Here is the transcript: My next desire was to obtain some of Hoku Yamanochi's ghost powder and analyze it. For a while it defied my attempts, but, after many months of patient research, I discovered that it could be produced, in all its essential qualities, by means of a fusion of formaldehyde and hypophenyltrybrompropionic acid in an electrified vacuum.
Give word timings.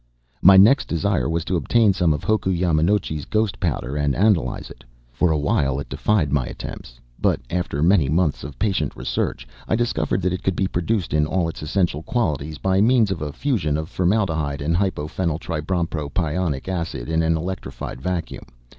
My 0.41 0.57
next 0.57 0.87
desire 0.87 1.29
was 1.29 1.45
to 1.45 1.55
obtain 1.55 1.93
some 1.93 2.11
of 2.11 2.23
Hoku 2.25 2.49
Yamanochi's 2.51 3.25
ghost 3.25 3.59
powder 3.59 3.95
and 3.95 4.15
analyze 4.15 4.71
it. 4.71 4.83
For 5.11 5.29
a 5.29 5.37
while 5.37 5.79
it 5.79 5.89
defied 5.89 6.33
my 6.33 6.47
attempts, 6.47 6.99
but, 7.21 7.39
after 7.51 7.83
many 7.83 8.09
months 8.09 8.43
of 8.43 8.57
patient 8.57 8.95
research, 8.95 9.47
I 9.67 9.75
discovered 9.75 10.23
that 10.23 10.33
it 10.33 10.41
could 10.41 10.55
be 10.55 10.65
produced, 10.65 11.13
in 11.13 11.27
all 11.27 11.47
its 11.47 11.61
essential 11.61 12.01
qualities, 12.01 12.57
by 12.57 12.81
means 12.81 13.11
of 13.11 13.21
a 13.21 13.31
fusion 13.31 13.77
of 13.77 13.89
formaldehyde 13.89 14.59
and 14.63 14.75
hypophenyltrybrompropionic 14.75 16.67
acid 16.67 17.07
in 17.07 17.21
an 17.21 17.37
electrified 17.37 18.01
vacuum. 18.01 18.47